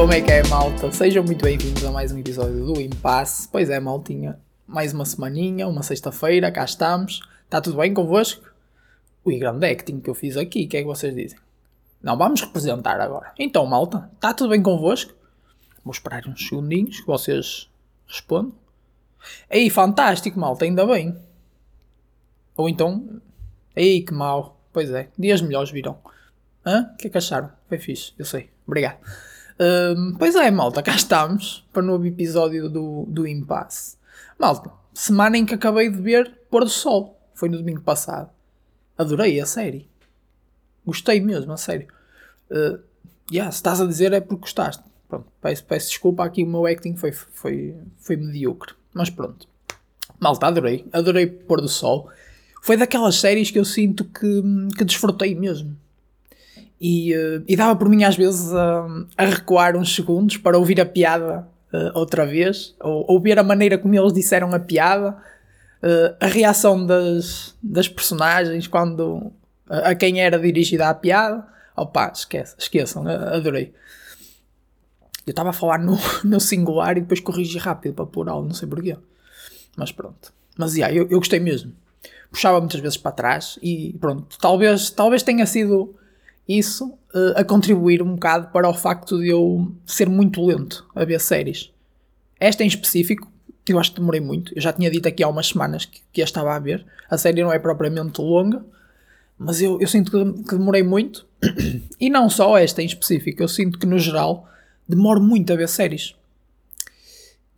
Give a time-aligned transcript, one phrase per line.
[0.00, 0.90] Como é que é, malta?
[0.92, 3.46] Sejam muito bem-vindos a mais um episódio do Impasse.
[3.46, 7.20] Pois é, maltinha, mais uma semaninha, uma sexta-feira, cá estamos.
[7.44, 8.50] Está tudo bem convosco?
[9.26, 11.38] Ui, grande acting que eu fiz aqui, o que é que vocês dizem?
[12.02, 13.34] Não, vamos representar agora.
[13.38, 15.12] Então, malta, está tudo bem convosco?
[15.84, 17.68] Vou esperar uns segundinhos que vocês
[18.08, 18.54] respondam.
[19.50, 21.14] Ei, fantástico, malta, ainda bem.
[22.56, 23.20] Ou então,
[23.76, 24.58] ei, que mal.
[24.72, 25.98] Pois é, dias melhores virão.
[26.64, 26.90] Hã?
[26.90, 27.52] O que é que acharam?
[27.68, 28.48] Foi fixe, eu sei.
[28.66, 28.96] Obrigado.
[29.60, 33.98] Hum, pois é, malta, cá estamos para o novo episódio do, do Impasse.
[34.38, 37.20] Malta, semana em que acabei de ver Pôr do Sol.
[37.34, 38.30] Foi no domingo passado.
[38.96, 39.86] Adorei a série.
[40.84, 41.88] Gostei mesmo, a sério.
[42.50, 42.80] Uh,
[43.30, 44.82] yeah, se estás a dizer é porque gostaste.
[45.06, 48.74] Pronto, peço, peço desculpa aqui, o meu acting foi, foi, foi medíocre.
[48.94, 49.46] Mas pronto.
[50.18, 50.86] Malta, adorei.
[50.90, 52.10] Adorei Pôr do Sol.
[52.62, 54.42] Foi daquelas séries que eu sinto que,
[54.78, 55.76] que desfrutei mesmo.
[56.80, 58.86] E, uh, e dava por mim às vezes a,
[59.18, 63.76] a recuar uns segundos para ouvir a piada uh, outra vez, ou ouvir a maneira
[63.76, 65.10] como eles disseram a piada,
[65.82, 69.30] uh, a reação das, das personagens quando
[69.68, 71.46] a quem era dirigida a piada.
[71.76, 73.72] Opa, esquece, esqueçam, adorei.
[75.26, 78.68] Eu estava a falar no, no singular e depois corrigi rápido para plural, não sei
[78.68, 78.96] porquê.
[79.76, 80.32] Mas pronto.
[80.56, 81.72] Mas yeah, eu, eu gostei mesmo.
[82.30, 84.36] Puxava muitas vezes para trás e pronto.
[84.38, 85.94] Talvez, talvez tenha sido
[86.58, 91.04] isso uh, a contribuir um bocado para o facto de eu ser muito lento a
[91.04, 91.70] ver séries.
[92.38, 93.30] Esta em específico,
[93.68, 94.52] eu acho que demorei muito.
[94.54, 96.84] Eu já tinha dito aqui há umas semanas que, que a estava a ver.
[97.08, 98.64] A série não é propriamente longa,
[99.38, 101.26] mas eu, eu sinto que, demorei muito.
[102.00, 104.48] e não só esta em específico, eu sinto que no geral
[104.88, 106.14] demoro muito a ver séries.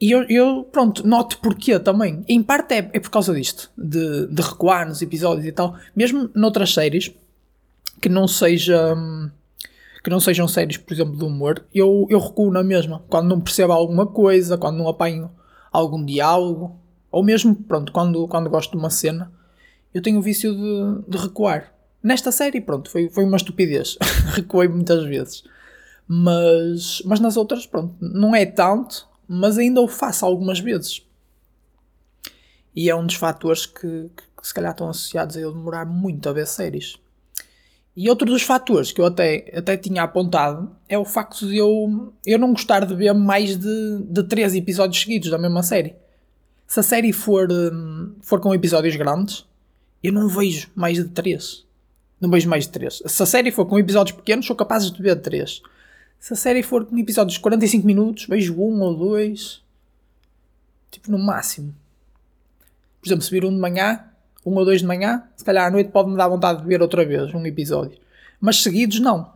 [0.00, 2.24] E eu, eu, pronto, noto porquê também.
[2.28, 5.76] Em parte é, é por causa disto, de, de recuar nos episódios e tal.
[5.94, 7.14] Mesmo noutras séries,
[8.02, 8.94] que não seja
[10.02, 13.04] que não sejam séries, por exemplo, de humor, eu, eu recuo na mesma.
[13.08, 15.30] Quando não percebo alguma coisa, quando não apanho
[15.70, 16.76] algum diálogo,
[17.08, 19.32] ou mesmo, pronto, quando, quando gosto de uma cena,
[19.94, 21.72] eu tenho o vício de, de recuar.
[22.02, 23.96] Nesta série, pronto, foi, foi uma estupidez.
[24.34, 25.44] Recuei muitas vezes.
[26.08, 31.06] Mas, mas nas outras, pronto, não é tanto, mas ainda o faço algumas vezes.
[32.74, 35.86] E é um dos fatores que, que, que se calhar estão associados a eu demorar
[35.86, 36.96] muito a ver séries.
[37.94, 42.12] E outro dos fatores que eu até, até tinha apontado é o facto de eu,
[42.24, 45.94] eu não gostar de ver mais de, de três episódios seguidos da mesma série.
[46.66, 49.44] Se a série for, hum, for com episódios grandes,
[50.02, 51.66] eu não vejo mais de três.
[52.18, 53.02] Não vejo mais de três.
[53.04, 55.60] Se a série for com episódios pequenos, sou capaz de ver três.
[56.18, 59.60] Se a série for com episódios de 45 minutos, vejo um ou dois.
[60.90, 61.74] Tipo, no máximo.
[63.00, 64.04] Por exemplo, se vir um de manhã,
[64.44, 67.04] um ou dois de manhã, se calhar à noite pode-me dar vontade de ver outra
[67.04, 67.98] vez um episódio.
[68.40, 69.32] Mas seguidos, não.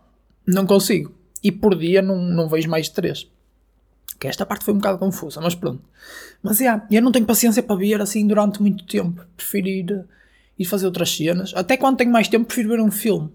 [0.47, 1.13] Não consigo.
[1.43, 3.31] E por dia não, não vejo mais de três.
[4.19, 5.83] Que esta parte foi um bocado confusa, mas pronto.
[6.43, 9.25] Mas é, yeah, eu não tenho paciência para ver assim durante muito tempo.
[9.37, 10.05] Prefiro ir,
[10.59, 11.53] ir fazer outras cenas.
[11.55, 13.31] Até quando tenho mais tempo, prefiro ver um filme.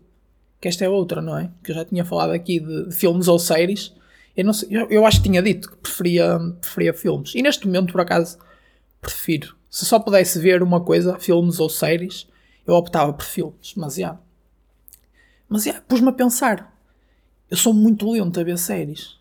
[0.60, 1.50] Que esta é outra, não é?
[1.64, 3.94] Que eu já tinha falado aqui de filmes ou séries.
[4.36, 7.34] Eu, não sei, eu, eu acho que tinha dito que preferia, preferia filmes.
[7.36, 8.38] E neste momento, por acaso,
[9.00, 12.28] prefiro se só pudesse ver uma coisa, filmes ou séries,
[12.68, 13.74] eu optava por filmes.
[13.78, 14.18] Mas já.
[15.48, 16.76] Mas yeah, pus-me a pensar.
[17.50, 19.18] Eu sou muito lento a ver séries.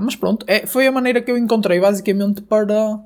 [0.00, 2.98] Mas pronto, é, foi a maneira que eu encontrei basicamente para,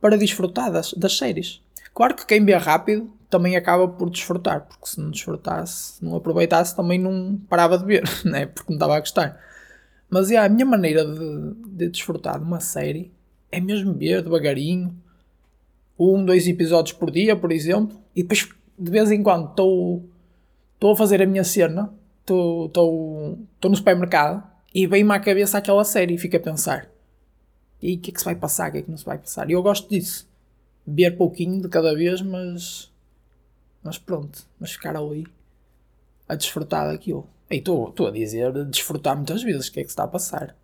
[0.00, 1.60] para desfrutar das, das séries.
[1.92, 6.14] Claro que quem vê rápido também acaba por desfrutar, porque se não desfrutasse, se não
[6.14, 8.46] aproveitasse, também não parava de ver, né?
[8.46, 9.40] porque não estava a gostar.
[10.08, 13.12] Mas yeah, a minha maneira de, de desfrutar de uma série
[13.50, 14.96] é mesmo ver devagarinho,
[16.00, 20.96] um, dois episódios por dia, por exemplo, e depois de vez em quando estou a
[20.96, 24.42] fazer a minha cena, estou no supermercado
[24.74, 26.88] e vem-me à cabeça aquela série e fico a pensar:
[27.82, 29.18] e o que é que se vai passar, o que é que não se vai
[29.18, 29.50] passar?
[29.50, 30.26] E eu gosto disso,
[30.86, 32.90] ver pouquinho de cada vez, mas,
[33.82, 35.26] mas pronto, mas ficar ali
[36.26, 37.28] a desfrutar daquilo.
[37.50, 40.56] E estou a dizer desfrutar muitas vezes, o que é que se está a passar?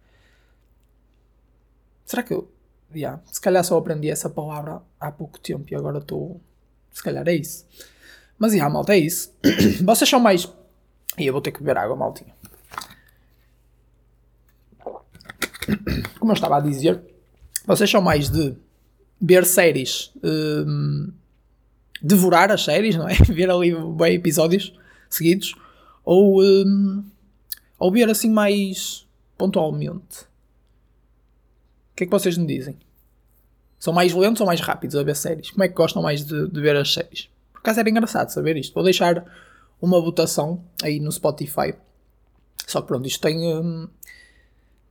[2.06, 2.48] Será que eu
[2.94, 6.40] yeah, se calhar só aprendi essa palavra há pouco tempo e agora estou.
[6.92, 7.66] Se calhar é isso.
[8.38, 9.32] Mas yeah, malta, é isso.
[9.84, 10.50] Vocês são mais.
[11.18, 12.34] E eu vou ter que beber água, maltinha.
[16.18, 17.02] Como eu estava a dizer,
[17.66, 18.56] vocês são mais de
[19.20, 21.12] ver séries, um,
[22.00, 23.14] devorar as séries, não é?
[23.28, 24.72] ver ali bem episódios
[25.10, 25.54] seguidos,
[26.04, 27.04] ou, um,
[27.78, 29.06] ou ver assim mais
[29.36, 30.26] pontualmente.
[31.96, 32.76] Que é que vocês me dizem?
[33.78, 35.50] São mais lentos ou mais rápidos a ver séries?
[35.50, 37.28] Como é que gostam mais de, de ver as séries?
[37.52, 38.74] Por acaso era engraçado saber isto.
[38.74, 39.24] Vou deixar
[39.80, 41.74] uma votação aí no Spotify.
[42.66, 43.88] Só que pronto, isto tem, hum,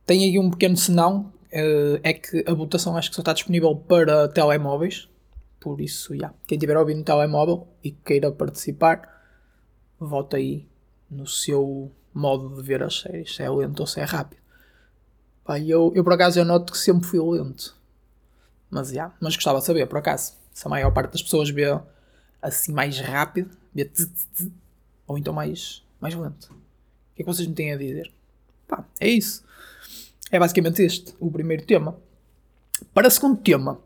[0.04, 3.74] Tem aí um pequeno senão, uh, é que a votação acho que só está disponível
[3.74, 5.08] para telemóveis.
[5.60, 6.34] Por isso, yeah.
[6.46, 9.02] quem tiver ouvido no telemóvel e queira participar,
[9.98, 10.68] vota aí
[11.10, 14.40] no seu modo de ver as séries, se é lento ou se é rápido.
[15.46, 17.76] Pá, eu, eu por acaso eu noto que sempre fui lento.
[18.68, 21.66] Mas, yeah, mas gostava de saber, por acaso, se a maior parte das pessoas vê
[22.42, 24.48] assim mais rápido, vê tz, tz, tz,
[25.06, 26.50] ou então mais, mais lento.
[26.50, 28.10] O que é que vocês me têm a dizer?
[28.66, 29.44] Pá, é isso.
[30.32, 31.96] É basicamente este, o primeiro tema.
[32.92, 33.78] Para o segundo tema,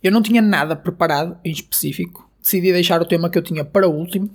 [0.00, 2.30] eu não tinha nada preparado em específico.
[2.40, 4.30] Decidi deixar o tema que eu tinha para o último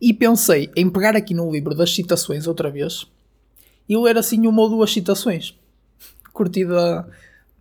[0.00, 3.06] e pensei em pegar aqui no livro das citações outra vez
[3.86, 5.54] e ler assim uma ou duas citações.
[6.36, 7.08] Curti da,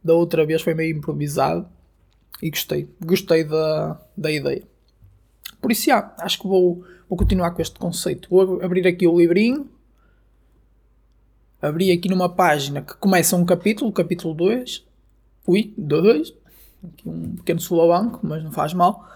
[0.04, 1.66] da outra vez, foi meio improvisado
[2.44, 2.90] e gostei.
[3.04, 4.64] Gostei da, da ideia.
[5.62, 8.30] Por isso, já, acho que vou, vou continuar com este conceito.
[8.30, 9.70] Vou abrir aqui o livrinho.
[11.62, 14.86] Abri aqui numa página que começa um capítulo, capítulo 2.
[15.48, 16.34] Ui, 2.
[16.84, 19.10] Aqui um pequeno solavanco, mas não faz mal.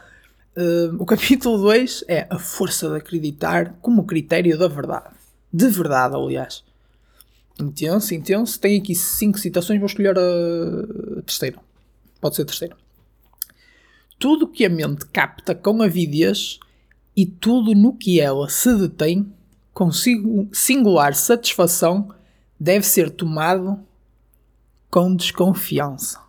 [0.55, 5.13] Uh, o capítulo 2 é a força de acreditar como critério da verdade.
[5.51, 6.63] De verdade, aliás.
[7.59, 8.59] Intenso, intenso.
[8.59, 11.59] Tem aqui 5 citações, vou escolher a terceira.
[12.21, 12.77] Pode ser a terceira
[14.19, 16.59] tudo que a mente capta com avidez
[17.15, 19.33] e tudo no que ela se detém
[19.73, 19.89] com
[20.51, 22.13] singular satisfação
[22.59, 23.79] deve ser tomado
[24.91, 26.19] com desconfiança.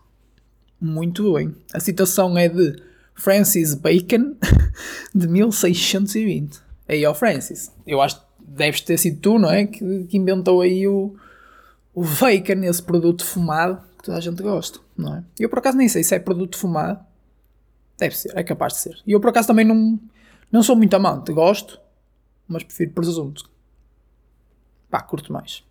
[0.80, 1.54] Muito bem.
[1.74, 2.80] A citação é de
[3.12, 4.36] Francis Bacon,
[5.12, 6.60] de 1620.
[6.88, 8.22] Aí, ó Francis, eu acho
[8.56, 9.66] deves ter sido tu, não é?
[9.66, 11.14] Que, que inventou aí o,
[11.94, 15.24] o bacon, esse produto fumado que toda a gente gosta, não é?
[15.38, 17.00] Eu por acaso nem sei se é produto fumado,
[18.00, 19.02] Deve ser, é capaz de ser.
[19.06, 20.00] E eu por acaso também não,
[20.50, 21.78] não sou muito amante, gosto,
[22.48, 23.48] mas prefiro presunto.
[24.88, 25.62] Pá, curto mais.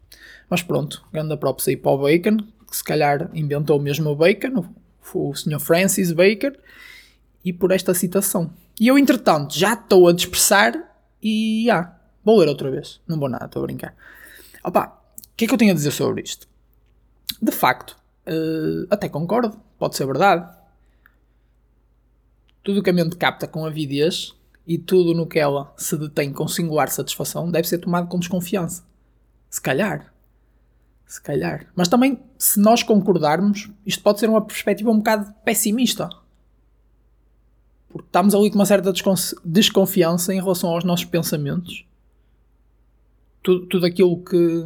[0.48, 2.38] Mas pronto, grande props aí para o Bacon,
[2.70, 4.64] que se calhar inventou mesmo o Bacon,
[5.14, 5.60] o, o Sr.
[5.60, 6.52] Francis Bacon,
[7.44, 8.54] e por esta citação.
[8.80, 10.74] E eu, entretanto, já estou a dispersar
[11.22, 11.99] e ah,
[12.30, 13.02] vou ler outra vez.
[13.08, 13.96] Não vou nada, estou a brincar.
[14.64, 16.48] Opa, o que é que eu tenho a dizer sobre isto?
[17.42, 17.98] De facto,
[18.28, 20.60] uh, até concordo, pode ser verdade
[22.70, 24.36] tudo que a mente capta com avidez
[24.68, 28.84] e tudo no que ela se detém com singular satisfação deve ser tomado com desconfiança.
[29.50, 30.14] Se calhar.
[31.08, 31.66] Se calhar.
[31.76, 36.10] Mas também, se nós concordarmos, isto pode ser uma perspectiva um bocado pessimista.
[37.90, 38.94] Porque estamos ali com uma certa
[39.44, 41.84] desconfiança em relação aos nossos pensamentos.
[43.50, 44.64] Tudo, tudo aquilo que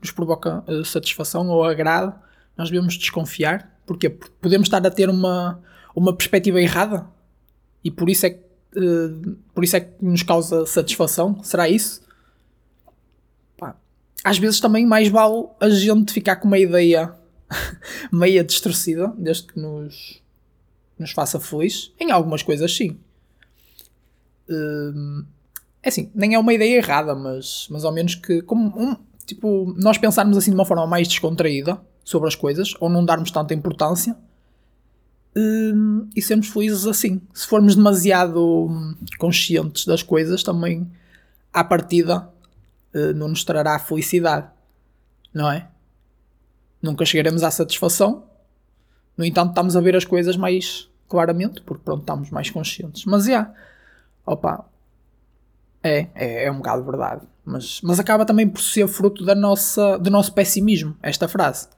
[0.00, 2.14] nos provoca uh, satisfação ou agrado,
[2.56, 3.80] nós devemos desconfiar.
[3.84, 4.08] Porquê?
[4.08, 5.60] Porque podemos estar a ter uma,
[5.92, 7.04] uma perspectiva errada
[7.82, 8.44] e por isso é que,
[8.78, 11.42] uh, por isso é que nos causa satisfação.
[11.42, 12.02] Será isso?
[13.58, 13.74] Pá.
[14.22, 17.12] Às vezes também mais vale a gente ficar com uma ideia
[18.12, 20.22] meia distorcida, desde que nos,
[20.96, 21.92] nos faça feliz.
[21.98, 23.00] Em algumas coisas, sim.
[24.48, 25.24] Uh,
[25.82, 28.96] é assim, nem é uma ideia errada, mas, mas ao menos que, como um,
[29.26, 33.30] tipo, nós pensarmos assim de uma forma mais descontraída sobre as coisas, ou não darmos
[33.30, 34.16] tanta importância,
[35.34, 37.20] Hum, e sermos felizes assim.
[37.32, 40.90] Se formos demasiado hum, conscientes das coisas, também
[41.52, 42.28] à partida
[42.94, 44.48] uh, não nos trará felicidade,
[45.32, 45.68] não é?
[46.82, 48.24] Nunca chegaremos à satisfação.
[49.16, 53.04] No entanto, estamos a ver as coisas mais claramente, porque pronto, estamos mais conscientes.
[53.06, 53.54] Mas já, yeah,
[54.26, 54.66] opa,
[55.82, 57.26] é, é, é um bocado verdade.
[57.44, 61.68] Mas, mas acaba também por ser fruto da nossa, do nosso pessimismo, esta frase.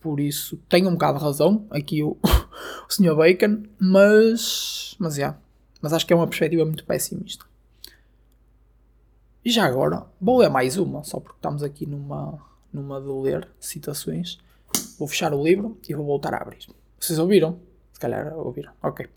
[0.00, 2.16] Por isso, tem um bocado de razão aqui o,
[2.88, 3.14] o Sr.
[3.14, 5.38] Bacon, mas, mas, yeah,
[5.82, 7.44] mas acho que é uma perspectiva muito pessimista.
[9.44, 12.38] E já agora, vou ler mais uma, só porque estamos aqui numa,
[12.72, 14.38] numa de ler citações.
[14.98, 16.66] Vou fechar o livro e vou voltar a abrir.
[16.98, 17.58] Vocês ouviram?
[17.92, 18.72] Se calhar ouviram.
[18.82, 19.08] Ok.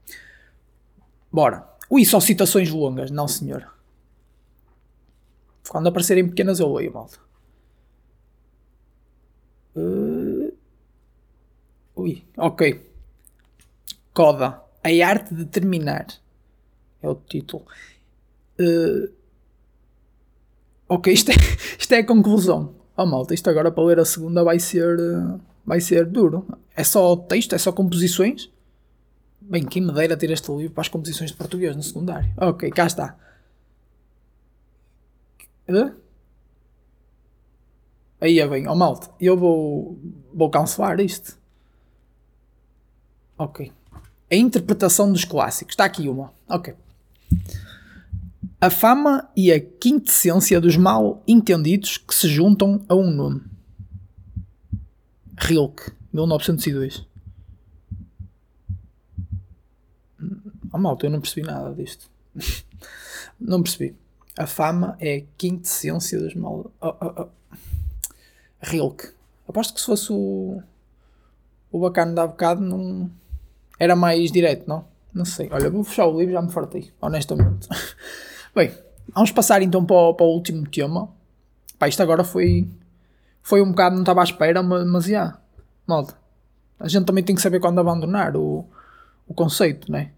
[1.32, 1.68] Bora.
[1.89, 3.12] Ui, só citações longas.
[3.12, 3.71] Não, senhor.
[5.70, 7.18] Quando aparecerem pequenas eu leio, malta.
[9.75, 10.53] Uh...
[11.96, 12.91] Ui, ok.
[14.13, 16.08] Coda, a arte de terminar.
[17.01, 17.65] É o título.
[18.60, 19.12] Uh,
[20.88, 21.36] ok, isto é,
[21.80, 22.75] isto é a conclusão.
[22.96, 26.46] Oh malta, isto agora para ler a segunda vai ser, uh, vai ser duro.
[26.75, 28.50] É só texto, é só composições.
[29.39, 32.30] Bem, quem me dera ter este livro para as composições de português no secundário.
[32.38, 33.18] Ok, cá está.
[38.20, 40.00] Aí é bem, oh malta, eu vou,
[40.32, 41.40] vou cancelar isto.
[43.38, 43.72] Ok.
[44.32, 45.74] A interpretação dos clássicos.
[45.74, 46.32] Está aqui uma.
[46.48, 46.75] Ok.
[48.62, 53.42] A fama e a quintessência dos mal entendidos que se juntam a um nome.
[55.36, 57.04] Rilke, 1902.
[60.72, 62.08] Oh malta, eu não percebi nada disto.
[63.42, 63.96] não percebi.
[64.38, 66.72] A fama é a quintessência das mal.
[66.82, 67.56] Oh, oh, oh.
[68.62, 69.10] Rilke.
[69.48, 70.62] Aposto que se fosse o.
[71.72, 73.10] O bacana da bocado, não.
[73.80, 74.86] Era mais direto, não?
[75.14, 75.50] Não sei.
[75.52, 77.68] Olha, vou fechar o livro, já me fartei, honestamente.
[78.56, 78.74] Bem,
[79.14, 81.10] vamos passar então para o, para o último tema.
[81.78, 82.70] Pá, isto agora foi.
[83.42, 85.40] Foi um bocado, não estava à espera, mas, mas já.
[85.88, 86.16] Malta.
[86.80, 88.66] A gente também tem que saber quando abandonar o,
[89.28, 90.12] o conceito, né?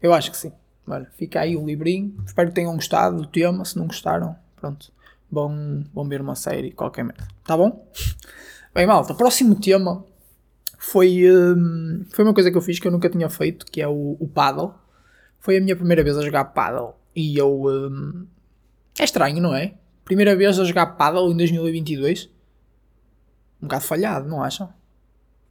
[0.00, 0.52] Eu acho que sim.
[0.86, 2.14] Olha, fica aí o livrinho.
[2.26, 3.64] Espero que tenham gostado do tema.
[3.64, 4.92] Se não gostaram, pronto.
[5.30, 7.26] Vão, vão ver uma série, qualquer merda.
[7.44, 7.88] Tá bom?
[8.74, 10.04] Bem, malta, próximo tema
[10.80, 13.86] foi, um, foi uma coisa que eu fiz que eu nunca tinha feito, que é
[13.86, 14.74] o, o paddle.
[15.38, 16.94] Foi a minha primeira vez a jogar paddle.
[17.14, 17.64] E eu.
[17.66, 18.26] Um,
[18.98, 19.74] é estranho, não é?
[20.04, 22.30] Primeira vez a jogar paddle em 2022.
[23.62, 24.72] Um bocado falhado, não acham?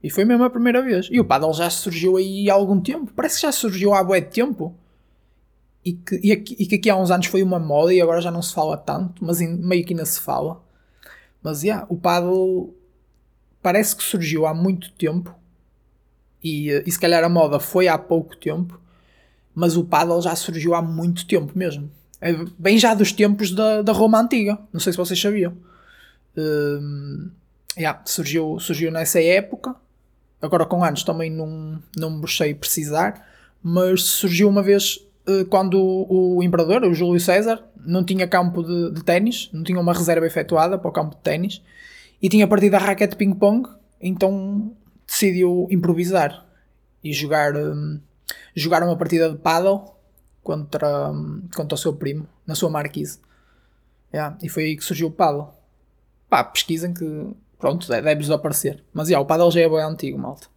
[0.02, 1.08] E foi mesmo a primeira vez.
[1.12, 3.14] E o paddle já surgiu aí há algum tempo.
[3.16, 4.76] Parece que já surgiu há bué de tempo.
[5.84, 8.22] E que, e, aqui, e que aqui há uns anos foi uma moda e agora
[8.22, 10.62] já não se fala tanto, mas meio que ainda se fala.
[11.42, 12.76] Mas, yeah, o paddle
[13.62, 15.34] parece que surgiu há muito tempo
[16.44, 18.80] e, e se calhar a moda foi há pouco tempo,
[19.54, 21.90] mas o paddle já surgiu há muito tempo mesmo.
[22.22, 24.58] É bem já dos tempos da, da Roma Antiga.
[24.74, 25.56] Não sei se vocês sabiam.
[26.38, 27.30] Um,
[27.78, 29.76] yeah, surgiu, surgiu nessa época.
[30.42, 33.26] Agora com anos também não, não me sei precisar.
[33.62, 35.00] Mas surgiu uma vez
[35.50, 39.94] quando o, imperador, o Júlio César, não tinha campo de, de ténis, não tinha uma
[39.94, 41.62] reserva efetuada para o campo de ténis
[42.22, 43.70] e tinha partido a raquete ping-pong,
[44.02, 46.46] então decidiu improvisar
[47.04, 48.00] e jogar, um,
[48.56, 49.96] jogar uma partida de paddle
[50.44, 53.20] contra, um, contra o seu primo, na sua marquise.
[54.14, 55.50] Yeah, e foi aí que surgiu o paddle.
[56.30, 58.84] Pá, pesquisem que, pronto, deve-vos aparecer.
[58.92, 60.48] Mas yeah, o paddle já é bem antigo, malta.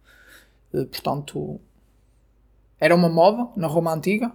[0.73, 1.59] Uh, portanto,
[2.79, 4.31] era uma moda na Roma Antiga.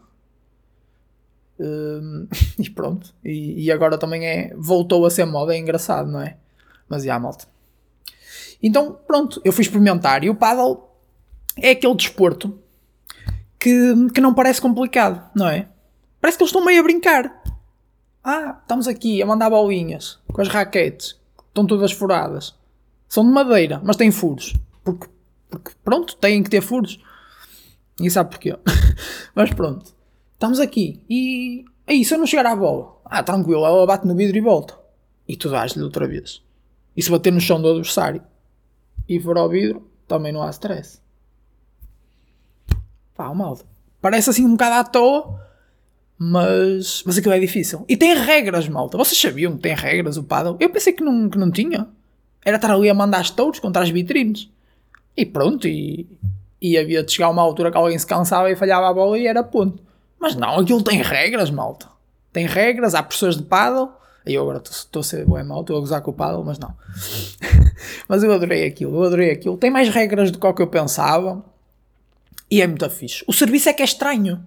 [1.58, 3.12] Uh, e pronto.
[3.24, 4.54] E, e, agora também é.
[4.56, 6.36] Voltou a ser moda, é engraçado, não é?
[6.88, 7.46] Mas já, malta.
[8.62, 10.24] Então, pronto, eu fui experimentar.
[10.24, 10.88] E o paddle
[11.56, 12.58] é aquele desporto
[13.58, 15.68] que, que não parece complicado, não é?
[16.20, 17.42] Parece que eles estão meio a brincar.
[18.22, 21.18] Ah, estamos aqui a mandar bolinhas com as raquetes.
[21.48, 22.54] Estão todas furadas.
[23.08, 24.54] São de madeira, mas têm furos.
[24.84, 25.06] Porque,
[25.48, 27.00] porque pronto, têm que ter furos.
[28.00, 28.56] E sabe porquê?
[29.34, 29.97] mas pronto.
[30.38, 31.02] Estamos aqui.
[31.10, 32.96] E aí, se eu não chegar à bola?
[33.04, 34.78] Ah, tranquilo, ela bate no vidro e volta.
[35.26, 36.40] E tu dás-lhe outra vez.
[36.96, 38.22] E se bater no chão do adversário
[39.08, 41.00] e for ao vidro, também não há stress.
[43.16, 43.64] Pá, malta.
[44.00, 45.40] Parece assim um bocado à toa,
[46.16, 47.84] mas, mas aquilo é difícil.
[47.88, 48.96] E tem regras, malta.
[48.96, 50.56] Vocês sabiam que tem regras o paddle?
[50.60, 51.88] Eu pensei que não, que não tinha.
[52.44, 54.48] Era estar ali a mandar as touros contra as vitrines.
[55.16, 56.06] E pronto, e,
[56.62, 59.26] e havia de chegar uma altura que alguém se cansava e falhava a bola e
[59.26, 59.87] era ponto.
[60.18, 61.86] Mas não, aquilo tem regras, malta.
[62.32, 63.92] Tem regras, há pessoas de paddle
[64.32, 66.74] eu agora estou a ser bem mal, estou a gozar com o paddle, mas não.
[68.06, 69.56] mas eu adorei aquilo, eu adorei aquilo.
[69.56, 71.42] Tem mais regras do que eu pensava.
[72.50, 73.24] E é muito fixe.
[73.26, 74.44] O serviço é que é estranho.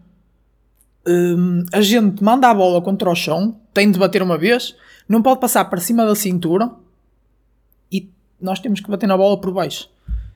[1.08, 4.76] Um, a gente manda a bola contra o chão, tem de bater uma vez,
[5.10, 6.70] não pode passar para cima da cintura
[7.92, 8.08] e
[8.40, 9.90] nós temos que bater na bola por baixo.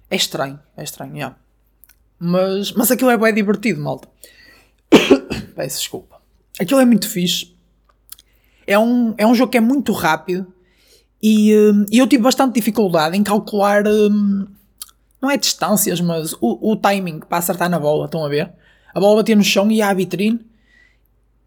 [0.09, 1.35] É estranho, é estranho, yeah.
[2.17, 4.07] mas, mas aquilo é bem divertido, malta.
[5.55, 6.21] Peço desculpa.
[6.59, 7.55] Aquilo é muito fixe
[8.67, 10.51] é um, é um jogo que é muito rápido
[11.21, 14.47] e, um, eu tive bastante dificuldade em calcular, um,
[15.21, 18.05] não é distâncias, mas o, o, timing para acertar na bola.
[18.05, 18.51] Estão a ver?
[18.93, 20.39] A bola batia no chão e ia à vitrine.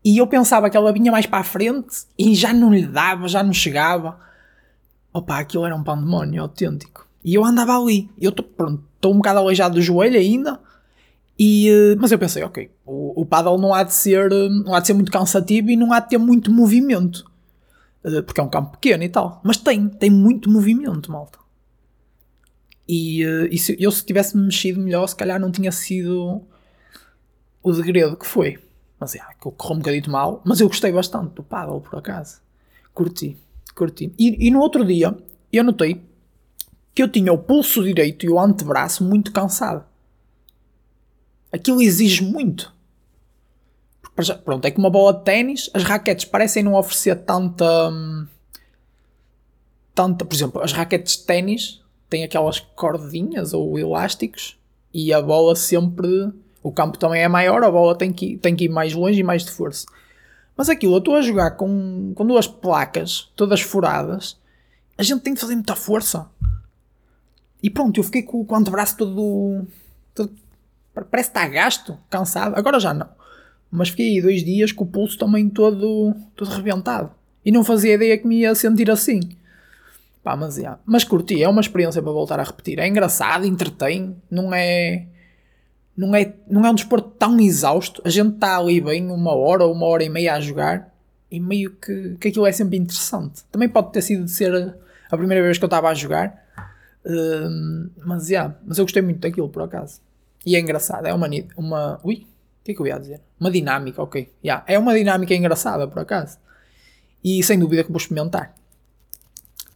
[0.05, 3.29] E eu pensava que ela vinha mais para a frente e já não lhe dava,
[3.29, 4.19] já não chegava.
[5.13, 7.07] Opa, aquilo era um pandemónio autêntico.
[7.25, 8.11] E eu andava ali.
[8.21, 10.59] Eu estou um bocado aleijado do joelho ainda.
[11.39, 14.75] E, eh, mas eu pensei, ok, o, o paddle não há, de ser, eh, não
[14.75, 17.25] há de ser muito cansativo e não há de ter muito movimento.
[18.03, 19.41] Eh, porque é um campo pequeno e tal.
[19.45, 21.39] Mas tem, tem muito movimento, malta.
[22.89, 26.43] E, e se eu se tivesse mexido melhor, se calhar não tinha sido
[27.63, 28.59] o degredo que foi.
[28.99, 30.43] Mas é, que correu um bocadinho mal.
[30.45, 32.41] Mas eu gostei bastante do paddle, por acaso.
[32.93, 33.37] Curti,
[33.77, 34.13] curti.
[34.19, 35.17] E, e no outro dia,
[35.53, 36.03] eu notei
[36.95, 39.85] que eu tinha o pulso direito e o antebraço muito cansado
[41.53, 42.73] aquilo exige muito.
[44.45, 47.89] Pronto, é que uma bola de ténis, as raquetes parecem não oferecer tanta.
[47.91, 48.27] Hum,
[49.95, 50.25] tanta.
[50.25, 54.59] Por exemplo, as raquetes de ténis têm aquelas cordinhas ou elásticos
[54.93, 56.33] e a bola sempre.
[56.63, 59.23] O campo também é maior, a bola tem que, tem que ir mais longe e
[59.23, 59.87] mais de força.
[60.57, 64.37] Mas aquilo, eu estou a jogar com, com duas placas todas furadas,
[64.99, 66.29] a gente tem de fazer muita força.
[67.63, 69.65] e pronto, eu fiquei com, com o antebraço todo,
[70.13, 70.33] todo.
[71.05, 72.57] Parece que está gasto, cansado.
[72.57, 73.09] Agora já não.
[73.71, 77.11] Mas fiquei aí dois dias com o pulso também todo, todo rebentado.
[77.45, 79.21] E não fazia ideia que me ia sentir assim.
[80.23, 82.79] Pá, mas, mas curti, é uma experiência para voltar a repetir.
[82.79, 85.07] É engraçado, entretém, não é.
[85.97, 88.01] Não é, não é um desporto tão exausto.
[88.05, 90.95] A gente está ali bem uma hora ou uma hora e meia a jogar
[91.31, 93.43] e meio que, que aquilo é sempre interessante.
[93.51, 94.77] Também pode ter sido de ser
[95.11, 96.45] a primeira vez que eu estava a jogar,
[97.05, 100.01] uh, mas, yeah, mas eu gostei muito daquilo por acaso.
[100.49, 101.29] E é engraçado, é uma.
[101.59, 102.27] uma ui,
[102.63, 103.21] o que é que eu ia dizer?
[103.39, 104.33] Uma dinâmica, ok.
[104.43, 106.39] Yeah, é uma dinâmica engraçada por acaso.
[107.23, 108.55] E sem dúvida que vou experimentar.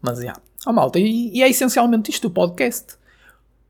[0.00, 0.22] Mas já.
[0.22, 0.42] Yeah.
[0.66, 2.96] Oh, malta, e, e, é essencialmente isto o podcast.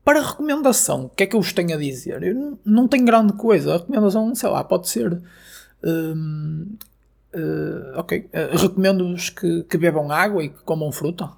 [0.05, 2.23] Para recomendação, o que é que eu vos tenho a dizer?
[2.23, 3.73] Eu não, tenho grande coisa.
[3.73, 5.21] A recomendação, sei lá, pode ser.
[5.83, 6.77] Um,
[7.35, 8.29] uh, ok.
[8.31, 11.29] Uh, Recomendo-vos que, que, bebam água e que comam fruta.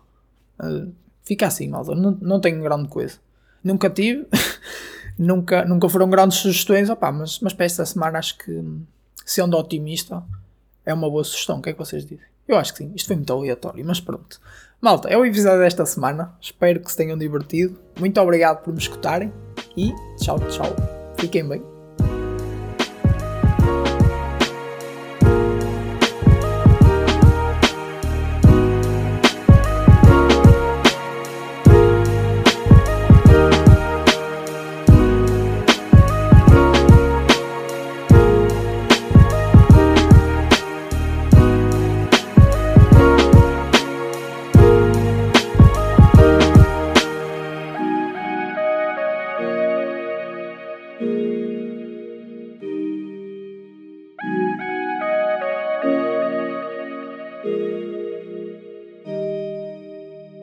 [0.59, 0.93] Uh,
[1.23, 1.95] fica assim, malta.
[1.95, 3.17] Não, não tenho grande coisa.
[3.63, 4.27] Nunca tive.
[5.17, 6.89] nunca, nunca foram grandes sugestões.
[6.89, 8.63] Mas, mas para esta semana acho que,
[9.25, 10.23] sendo otimista,
[10.85, 11.59] é uma boa sugestão.
[11.59, 12.25] O que é que vocês dizem?
[12.47, 12.91] Eu acho que sim.
[12.95, 14.39] Isto foi muito aleatório, mas pronto.
[14.79, 16.33] Malta, é o episódio desta semana.
[16.39, 17.79] Espero que se tenham divertido.
[17.99, 19.33] Muito obrigado por me escutarem
[19.75, 20.75] e tchau, tchau.
[21.17, 21.74] Fiquem bem.